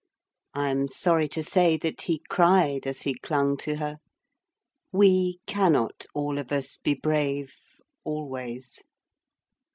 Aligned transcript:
I 0.55 0.69
am 0.71 0.87
sorry 0.87 1.27
to 1.27 1.43
say 1.43 1.77
that 1.77 2.01
he 2.01 2.23
cried 2.27 2.87
as 2.87 3.03
he 3.03 3.13
clung 3.13 3.55
to 3.57 3.75
her. 3.75 3.97
We 4.91 5.41
cannot 5.45 6.07
all 6.15 6.39
of 6.39 6.51
us 6.51 6.77
be 6.77 6.95
brave, 6.95 7.53
always. 8.03 8.81